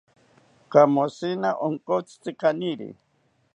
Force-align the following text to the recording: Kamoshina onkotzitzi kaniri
Kamoshina 0.71 1.49
onkotzitzi 1.65 2.31
kaniri 2.41 2.89